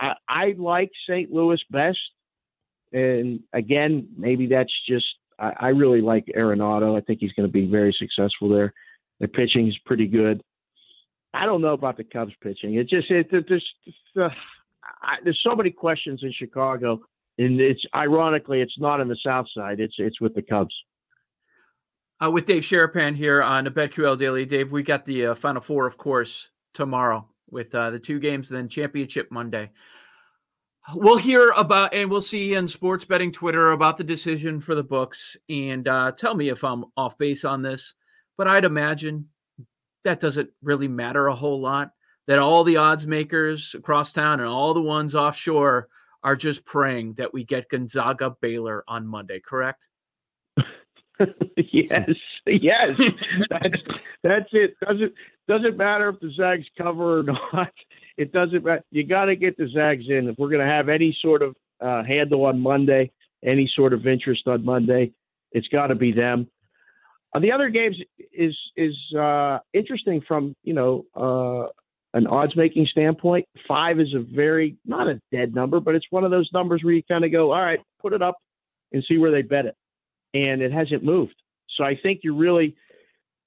I, 0.00 0.14
I 0.28 0.54
like 0.56 0.90
St. 1.08 1.30
Louis 1.30 1.60
best, 1.70 1.98
and 2.92 3.40
again, 3.52 4.08
maybe 4.16 4.46
that's 4.46 4.72
just 4.88 5.06
I, 5.38 5.52
I 5.60 5.68
really 5.68 6.00
like 6.00 6.26
Arenado. 6.36 6.96
I 6.96 7.00
think 7.00 7.20
he's 7.20 7.32
going 7.32 7.48
to 7.48 7.52
be 7.52 7.66
very 7.66 7.94
successful 7.98 8.48
there. 8.48 8.72
The 9.20 9.28
pitching 9.28 9.68
is 9.68 9.76
pretty 9.84 10.06
good. 10.06 10.42
I 11.32 11.44
don't 11.44 11.60
know 11.60 11.72
about 11.72 11.96
the 11.96 12.04
Cubs 12.04 12.32
pitching. 12.40 12.74
It 12.74 12.88
just 12.88 13.10
it 13.10 13.28
there's 13.30 13.64
uh, 14.16 14.28
I, 15.02 15.16
there's 15.22 15.40
so 15.44 15.54
many 15.54 15.70
questions 15.70 16.20
in 16.22 16.32
Chicago, 16.32 17.02
and 17.38 17.60
it's 17.60 17.84
ironically 17.94 18.60
it's 18.60 18.78
not 18.78 19.00
in 19.00 19.08
the 19.08 19.18
South 19.24 19.46
Side. 19.54 19.80
It's 19.80 19.94
it's 19.98 20.20
with 20.20 20.34
the 20.34 20.42
Cubs. 20.42 20.74
Uh, 22.24 22.30
with 22.30 22.46
Dave 22.46 22.62
Sharapan 22.62 23.16
here 23.16 23.42
on 23.42 23.64
the 23.64 23.70
BetQL 23.70 24.16
Daily. 24.16 24.46
Dave, 24.46 24.70
we 24.70 24.82
got 24.82 25.04
the 25.04 25.26
uh, 25.26 25.34
Final 25.34 25.60
Four, 25.60 25.86
of 25.86 25.98
course, 25.98 26.48
tomorrow 26.72 27.28
with 27.50 27.74
uh, 27.74 27.90
the 27.90 27.98
two 27.98 28.20
games, 28.20 28.48
then 28.48 28.68
Championship 28.68 29.30
Monday. 29.30 29.70
We'll 30.94 31.16
hear 31.16 31.50
about 31.56 31.94
and 31.94 32.10
we'll 32.10 32.20
see 32.20 32.54
in 32.54 32.68
sports 32.68 33.04
betting 33.04 33.32
Twitter 33.32 33.72
about 33.72 33.96
the 33.96 34.04
decision 34.04 34.60
for 34.60 34.74
the 34.74 34.82
books. 34.82 35.36
And 35.48 35.88
uh, 35.88 36.12
tell 36.12 36.34
me 36.34 36.50
if 36.50 36.62
I'm 36.62 36.84
off 36.96 37.16
base 37.16 37.44
on 37.44 37.62
this, 37.62 37.94
but 38.36 38.46
I'd 38.46 38.66
imagine 38.66 39.28
that 40.04 40.20
doesn't 40.20 40.50
really 40.62 40.88
matter 40.88 41.26
a 41.26 41.34
whole 41.34 41.60
lot. 41.60 41.92
That 42.26 42.38
all 42.38 42.64
the 42.64 42.78
odds 42.78 43.06
makers 43.06 43.74
across 43.76 44.12
town 44.12 44.40
and 44.40 44.48
all 44.48 44.72
the 44.72 44.80
ones 44.80 45.14
offshore 45.14 45.88
are 46.24 46.34
just 46.34 46.64
praying 46.64 47.14
that 47.18 47.32
we 47.32 47.44
get 47.44 47.68
Gonzaga 47.68 48.34
Baylor 48.40 48.82
on 48.88 49.06
Monday, 49.06 49.40
correct? 49.46 49.82
yes, 51.56 52.10
yes, 52.46 53.00
that's 53.48 53.78
that's 54.22 54.48
it. 54.52 54.74
Doesn't 54.80 55.12
doesn't 55.46 55.76
matter 55.76 56.08
if 56.08 56.18
the 56.18 56.32
Zags 56.34 56.66
cover 56.76 57.20
or 57.20 57.22
not. 57.52 57.72
It 58.16 58.32
doesn't 58.32 58.64
matter. 58.64 58.82
You 58.90 59.06
got 59.06 59.26
to 59.26 59.36
get 59.36 59.56
the 59.56 59.68
Zags 59.68 60.06
in 60.08 60.28
if 60.28 60.36
we're 60.38 60.48
going 60.48 60.66
to 60.66 60.74
have 60.74 60.88
any 60.88 61.16
sort 61.20 61.42
of 61.42 61.54
uh, 61.80 62.02
handle 62.02 62.46
on 62.46 62.58
Monday, 62.58 63.12
any 63.44 63.70
sort 63.76 63.92
of 63.92 64.06
interest 64.06 64.48
on 64.48 64.64
Monday. 64.64 65.12
It's 65.52 65.68
got 65.68 65.88
to 65.88 65.94
be 65.94 66.10
them. 66.10 66.48
Uh, 67.32 67.40
the 67.40 67.52
other 67.52 67.68
games 67.68 67.96
is 68.32 68.56
is 68.76 68.96
uh, 69.16 69.58
interesting 69.72 70.20
from 70.26 70.56
you 70.64 70.74
know 70.74 71.04
uh, 71.14 71.68
an 72.14 72.26
odds 72.26 72.56
making 72.56 72.86
standpoint. 72.86 73.46
Five 73.68 74.00
is 74.00 74.14
a 74.14 74.20
very 74.20 74.76
not 74.86 75.08
a 75.08 75.20
dead 75.30 75.54
number, 75.54 75.80
but 75.80 75.94
it's 75.94 76.06
one 76.10 76.24
of 76.24 76.30
those 76.30 76.48
numbers 76.54 76.82
where 76.82 76.94
you 76.94 77.02
kind 77.10 77.24
of 77.24 77.32
go, 77.32 77.52
all 77.52 77.60
right, 77.60 77.80
put 78.00 78.14
it 78.14 78.22
up 78.22 78.36
and 78.92 79.04
see 79.06 79.18
where 79.18 79.32
they 79.32 79.42
bet 79.42 79.66
it 79.66 79.76
and 80.32 80.62
it 80.62 80.72
hasn't 80.72 81.04
moved. 81.04 81.34
So 81.76 81.84
I 81.84 81.98
think 82.00 82.20
you 82.22 82.34
really, 82.36 82.76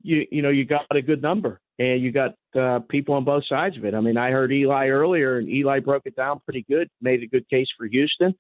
you 0.02 0.26
you 0.32 0.42
know, 0.42 0.50
you 0.50 0.66
got 0.66 0.86
a 0.92 1.02
good 1.02 1.22
number, 1.22 1.60
and 1.80 2.02
you 2.02 2.12
got 2.12 2.36
uh, 2.60 2.80
people 2.90 3.16
on 3.16 3.24
both 3.24 3.46
sides 3.48 3.78
of 3.78 3.86
it. 3.86 3.94
I 3.94 4.02
mean, 4.02 4.18
I 4.18 4.32
heard 4.32 4.52
Eli 4.52 4.88
earlier, 4.88 5.38
and 5.38 5.50
Eli 5.50 5.80
broke 5.80 6.04
it 6.06 6.16
down 6.16 6.42
pretty 6.44 6.66
good, 6.70 6.90
made 7.02 7.24
a 7.24 7.28
good 7.28 7.48
case 7.50 7.68
for 7.78 7.86
Houston. 7.88 8.36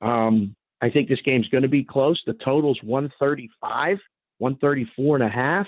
Um, 0.00 0.54
I 0.80 0.90
think 0.90 1.08
this 1.08 1.20
game's 1.24 1.48
going 1.48 1.62
to 1.62 1.68
be 1.68 1.84
close. 1.84 2.20
The 2.26 2.34
total's 2.34 2.78
135, 2.82 3.98
134 4.38 5.16
and 5.16 5.24
a 5.24 5.28
half. 5.28 5.66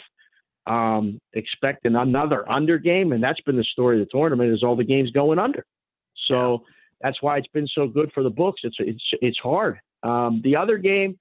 Um, 0.67 1.21
expecting 1.33 1.95
another 1.95 2.51
under 2.51 2.79
game, 2.79 3.13
and 3.13 3.23
that's 3.23 3.41
been 3.43 3.57
the 3.57 3.65
story 3.65 4.01
of 4.01 4.07
the 4.07 4.11
tournament 4.11 4.53
is 4.53 4.65
all 4.65 4.75
the 4.75 4.85
games 4.85 5.13
going 5.13 5.39
under. 5.39 5.65
So 6.29 6.65
that's 7.01 7.23
why 7.23 7.39
it's 7.39 7.47
been 7.49 7.69
so 7.73 7.87
good 7.87 8.11
for 8.13 8.23
the 8.23 8.31
books. 8.31 8.63
It's 8.65 8.77
it's 8.81 9.05
it's 9.23 9.39
hard. 9.39 9.79
Um, 10.03 10.41
the 10.43 10.57
other 10.57 10.79
game, 10.79 11.19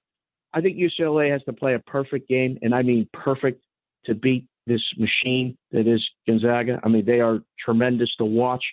I 0.52 0.60
think 0.60 0.78
UCLA 0.78 1.30
has 1.30 1.42
to 1.44 1.52
play 1.52 1.74
a 1.74 1.78
perfect 1.78 2.28
game, 2.28 2.58
and 2.62 2.74
I 2.74 2.82
mean 2.82 3.08
perfect 3.12 3.62
to 4.06 4.14
beat 4.14 4.46
this 4.66 4.82
machine 4.98 5.56
that 5.70 5.86
is 5.86 6.04
Gonzaga. 6.26 6.80
I 6.82 6.88
mean, 6.88 7.04
they 7.04 7.20
are 7.20 7.40
tremendous 7.64 8.14
to 8.16 8.24
watch. 8.24 8.64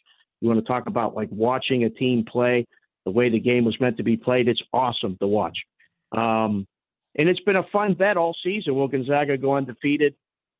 You 0.42 0.50
want 0.50 0.65
to 0.65 0.72
talk 0.72 0.88
about 0.88 1.15
like 1.15 1.30
watching 1.32 1.84
a 1.84 1.89
team 1.89 2.25
play 2.25 2.65
the 3.06 3.12
way 3.12 3.30
the 3.30 3.39
game 3.39 3.65
was 3.65 3.80
meant 3.80 3.98
to 3.98 4.03
be 4.03 4.18
played. 4.18 4.48
It's 4.48 4.62
awesome 4.72 5.18
to 5.20 5.27
watch. 5.27 5.58
Um, 6.12 6.68
and 7.15 7.30
it's 7.30 7.39
been 7.42 7.56
a 7.56 7.63
fun 7.72 7.94
bet 7.94 8.18
all 8.18 8.36
season. 8.44 8.75
Will 8.75 8.88
Gonzaga 8.88 9.38
go 9.38 9.56
undefeated? 9.56 10.15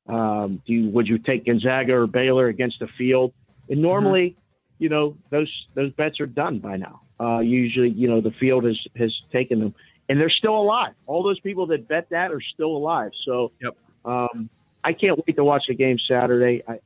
Um, 0.06 0.62
do 0.66 0.72
you, 0.74 0.90
would 0.90 1.08
you 1.08 1.18
take 1.18 1.46
Gonzaga 1.46 1.96
or 1.96 2.06
Baylor 2.06 2.48
against 2.48 2.78
the 2.80 2.88
field? 2.98 3.32
And 3.68 3.80
normally, 3.80 4.36
you 4.78 4.88
know, 4.88 5.16
those 5.30 5.50
those 5.74 5.92
bets 5.92 6.20
are 6.20 6.26
done 6.26 6.58
by 6.58 6.76
now. 6.76 7.00
Uh, 7.18 7.38
usually, 7.38 7.90
you 7.90 8.08
know, 8.08 8.20
the 8.20 8.32
field 8.32 8.64
has 8.64 8.78
has 8.96 9.12
taken 9.32 9.60
them, 9.60 9.74
and 10.08 10.20
they're 10.20 10.28
still 10.30 10.56
alive. 10.56 10.92
All 11.06 11.22
those 11.22 11.40
people 11.40 11.66
that 11.68 11.88
bet 11.88 12.10
that 12.10 12.30
are 12.32 12.42
still 12.42 12.76
alive. 12.76 13.12
So, 13.24 13.52
Yep. 13.62 13.76
um, 14.04 14.50
I 14.82 14.92
can't 14.92 15.18
wait 15.26 15.36
to 15.36 15.44
watch 15.44 15.64
the 15.68 15.74
game 15.74 15.98
Saturday. 16.06 16.62
I, 16.68 16.80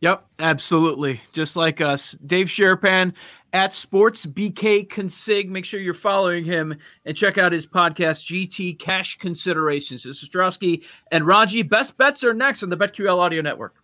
Yep, 0.00 0.26
absolutely. 0.38 1.22
Just 1.32 1.56
like 1.56 1.80
us. 1.80 2.12
Dave 2.24 2.48
Sharapan 2.48 3.14
at 3.56 3.72
Sports 3.72 4.26
BK 4.26 4.86
Consig. 4.86 5.48
Make 5.48 5.64
sure 5.64 5.80
you're 5.80 5.94
following 5.94 6.44
him 6.44 6.76
and 7.06 7.16
check 7.16 7.38
out 7.38 7.52
his 7.52 7.66
podcast, 7.66 8.26
GT 8.26 8.78
Cash 8.78 9.16
Considerations. 9.16 10.02
This 10.02 10.22
is 10.22 10.28
Strowski 10.28 10.84
and 11.10 11.24
Rongey. 11.24 11.66
Best 11.66 11.96
bets 11.96 12.22
are 12.22 12.34
next 12.34 12.62
on 12.62 12.68
the 12.68 12.76
BetQL 12.76 13.16
Audio 13.16 13.40
Network. 13.40 13.74